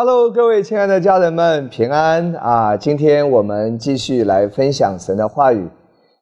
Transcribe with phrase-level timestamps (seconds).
[0.00, 2.76] Hello，各位亲爱的家人们，平安啊！
[2.76, 5.68] 今天我们继续来分享神的话语。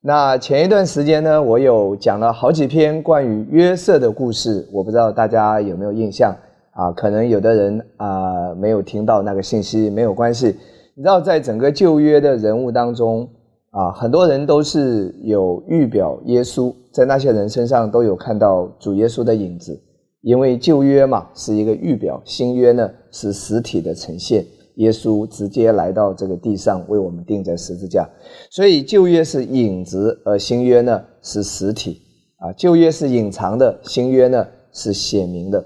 [0.00, 6.32] 那前一段时间呢，我有讲了好几篇关于约瑟的故事，我不知道大家有没有印象
[6.70, 6.92] 啊？
[6.92, 10.56] 可能有的人啊没有听到那个信息，没有关系。
[10.94, 13.28] 你知道，在整个旧约的人物当中
[13.70, 19.76] 啊，很多人都是有预表耶稣，在那些人身上都有看到主耶稣的影子。
[20.24, 24.44] 因为旧约嘛是一个预表，新约呢是实体的呈现。
[24.76, 28.08] 耶稣直接来到这个地上，为我们钉在十字架，
[28.50, 32.00] 所以旧约是影子，而新约呢是实体。
[32.38, 35.64] 啊，旧约是隐藏的，新约呢是显明的。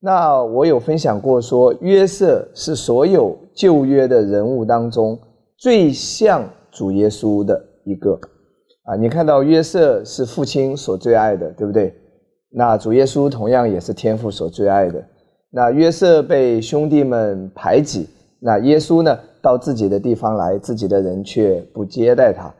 [0.00, 5.18] 那我有分享过说，约瑟是所有旧约的人物当中
[5.56, 8.20] 最像主耶稣的一个。
[8.82, 11.94] 啊，你看到约瑟是父亲所最爱的，对不对？
[12.58, 15.04] 那主耶稣同样也是天父所最爱的。
[15.50, 18.08] 那约瑟被兄弟们排挤，
[18.40, 22.50] 那耶稣呢，到自己的地方来，自己的人却不接待他。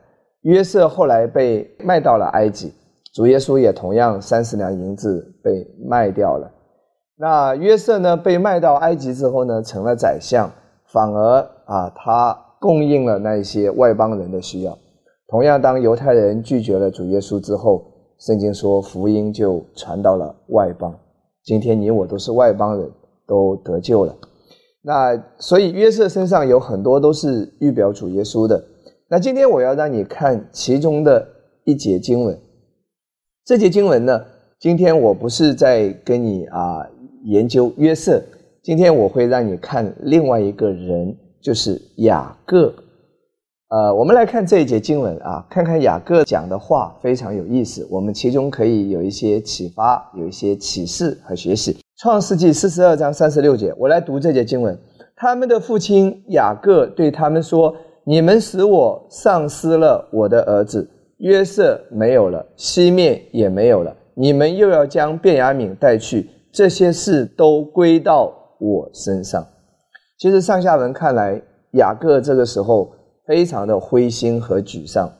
[0.43, 2.71] 约瑟后来被卖到了埃及，
[3.11, 6.47] 主耶稣也同样三十两银子被卖掉了。
[7.17, 10.47] 那约瑟呢，被卖到埃及之后呢，成了宰相，
[10.93, 14.77] 反而啊，他供应了那些外邦人的需要。
[15.27, 17.96] 同样，当犹太人拒绝了主耶稣之后。
[18.19, 20.97] 圣经说，福音就传到了外邦。
[21.43, 22.91] 今天你我都是外邦人，
[23.25, 24.15] 都得救了。
[24.81, 28.63] 那所以约瑟身上有很多都是预表主耶稣的。
[29.09, 31.27] 那今天我要让你看其中的
[31.63, 32.37] 一节经文。
[33.45, 34.25] 这节经文呢，
[34.59, 36.85] 今天我不是在跟你啊
[37.25, 38.21] 研究约瑟，
[38.63, 42.73] 今天我会让你看另外一个人，就是雅各。
[43.69, 51.77] 呃，我们来看这一节经文啊，看看雅各讲的话非常有意思，我们其中可以有一些启发，有一些启示和学习。
[51.97, 54.77] 创世纪四十二章三十六节，我来读这节经文。
[55.17, 57.75] 他们的父亲雅各对他们说
[58.07, 63.93] ：“你们使我丧失了我的儿子约瑟，没有了，西面也没有了。
[64.13, 69.45] 你们又要将卞雅敏带去，这些事都归到我身上。”
[70.17, 71.41] 其实上下文看来，
[71.71, 72.93] 雅各这个时候。
[73.27, 75.11] 非常的灰心和沮丧，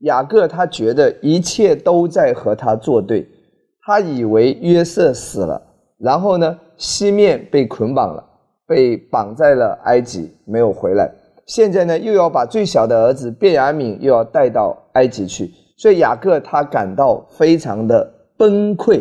[0.00, 3.24] 雅各他觉得一切都在和他作对，
[3.86, 5.62] 他以为约瑟死了，
[5.96, 8.24] 然后呢，西面被捆绑了，
[8.66, 11.08] 被绑在了埃及，没有回来。
[11.46, 19.00] 现在呢，又要把最小的儿子卞雅敏又要带到埃及去，所以雅各他感到非常的崩溃，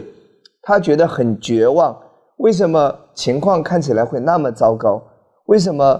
[0.61, 1.97] 他觉得很绝望。
[2.37, 5.01] 为什么情况看起来会那么糟糕？
[5.47, 5.99] 为什么？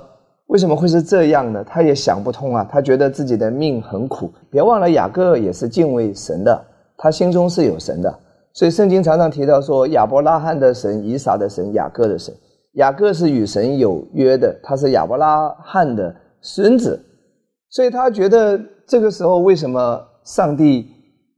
[0.50, 1.64] 为什么会是这样呢？
[1.64, 2.68] 他也想不通啊！
[2.72, 4.34] 他觉得自己的命很苦。
[4.50, 6.60] 别忘了，雅各也是敬畏神的，
[6.98, 8.20] 他心中是有神的。
[8.54, 12.34] 所以圣经常常提到说，亚伯拉罕的神、以撒的神、雅各的神。
[12.74, 17.00] 雅各是与神有约的，他是亚伯拉罕的孙子。
[17.70, 20.88] 所以他觉得这个时候，为什么上帝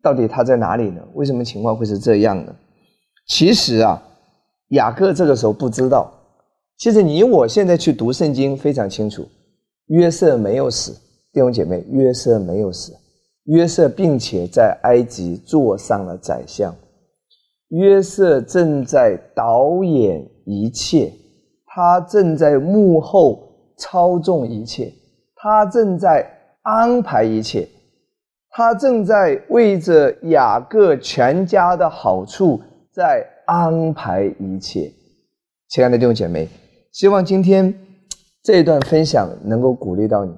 [0.02, 1.02] 到底他在哪里呢？
[1.16, 2.56] 为什么情况会是这样呢？
[3.28, 4.02] 其实啊，
[4.70, 6.10] 雅各这个时候不知道。
[6.82, 9.24] 其实你我现在去读圣经非常清楚，
[9.90, 10.92] 约瑟没有死，
[11.32, 12.92] 弟兄姐妹，约瑟没有死，
[13.44, 16.76] 约瑟并且在埃及坐上了宰相，
[17.68, 21.14] 约瑟正在导演一切，
[21.68, 24.92] 他正在幕后操纵一切，
[25.36, 26.28] 他正在
[26.64, 27.70] 安排一切，
[28.50, 32.60] 他正在为着雅各全家的好处
[32.92, 34.92] 在安排一切，
[35.70, 36.50] 亲爱的弟兄姐妹。
[36.92, 37.74] 希望今天
[38.44, 40.34] 这一段分享能够鼓励到你。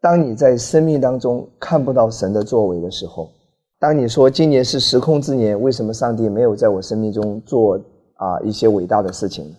[0.00, 3.30] 当你在生命当中看不到神的作为的时候，
[3.78, 7.76] 当你说今年是时空之年，为什么上帝没有在我生命中做
[8.14, 9.56] 啊一些伟大的事情呢？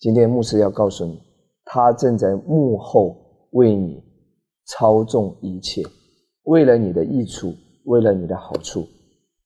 [0.00, 1.20] 今天牧师要告诉你，
[1.64, 3.16] 他正在幕后
[3.52, 4.02] 为你
[4.66, 5.84] 操纵一切，
[6.44, 7.54] 为了你的益处，
[7.84, 8.88] 为了你的好处，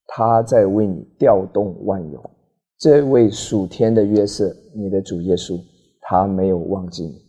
[0.07, 2.31] 他在为你调动万有。
[2.79, 5.61] 这位属天的约瑟，你的主耶稣。
[6.07, 7.23] 他没有忘记你，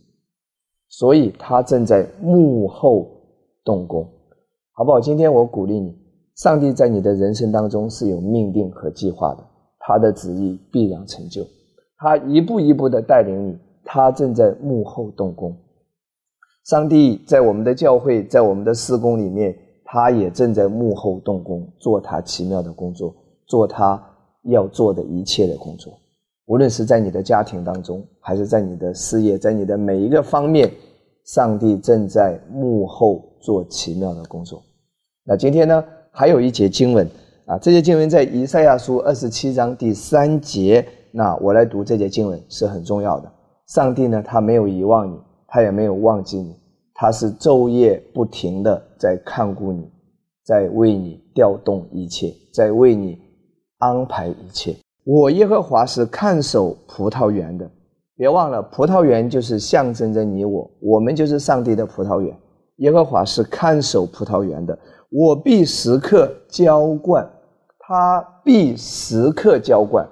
[0.88, 3.08] 所以他正在幕后
[3.64, 4.06] 动工，
[4.72, 5.00] 好不好？
[5.00, 5.96] 今天我鼓励你，
[6.36, 9.42] 上帝在你的人生当中是有命定和计划的，
[9.78, 11.42] 他的旨意必然成就，
[11.96, 15.56] 他一步一步的带领你，他正在幕后动工。
[16.66, 23.14] 上帝在我们的教会，在我们的施工里面，他也正在幕后动工，做他奇妙的工作，
[23.46, 24.02] 做他
[24.42, 25.98] 要做的一切的工作。
[26.46, 30.70] 无论是在你的家庭当中，还是在你的事业，在你的每一个方面，
[31.24, 34.62] 上帝正在幕后做奇妙的工作。
[35.24, 37.04] 那今天呢，还有一节经文
[37.46, 40.86] 啊，这节经文在以赛亚书二十七章第三节。
[41.10, 43.32] 那我来读这节经文是很重要的。
[43.66, 46.54] 上帝呢，他没有遗忘你，他也没有忘记你，
[46.94, 49.90] 他是昼夜不停的在看顾你，
[50.44, 53.18] 在为你调动一切，在为你
[53.78, 54.76] 安排一切。
[55.06, 57.70] 我耶和华是看守葡萄园的，
[58.16, 62.36] 别忘了，葡萄园就是象征着你我，我们就是上帝的葡萄园。
[62.78, 64.76] 耶和华是看守葡萄园的，
[65.08, 67.24] 我必时刻浇灌，
[67.78, 70.04] 他必时刻浇灌，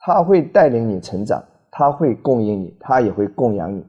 [0.00, 3.82] 他会带领你成长，他会供应你，他也会供养你，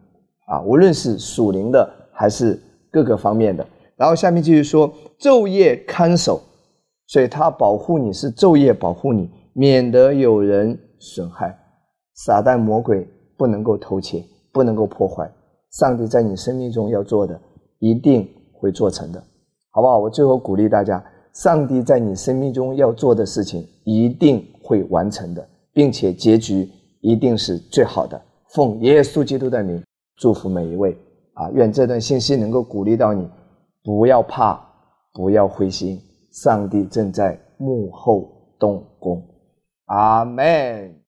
[0.48, 2.58] 啊，无论是属灵的还是
[2.90, 3.68] 各个方面的。
[3.98, 4.90] 然后下面继续说，
[5.20, 6.40] 昼夜看守，
[7.06, 9.30] 所以他保护你是昼夜保护你，
[9.60, 11.58] 免得有人损害，
[12.14, 14.24] 撒旦魔鬼不能够偷窃，
[14.54, 15.28] 不能够破坏，
[15.72, 17.42] 上帝在你生命中要做的。
[17.80, 19.24] 一定会做成的，
[19.72, 19.98] 好不好？
[19.98, 26.70] 我最后鼓励大家，上帝在你生命中要做的事情一定会完成的，并且结局
[27.02, 28.20] 一定是最好的。
[28.50, 29.84] 奉耶稣基督的名，
[30.18, 30.96] 祝福每一位
[31.34, 31.50] 啊！
[31.52, 33.28] 愿这段信息能够鼓励到你，
[33.84, 34.60] 不要怕，
[35.14, 36.00] 不要灰心，
[36.32, 39.24] 上帝正在幕后动工。
[39.88, 41.07] 阿门。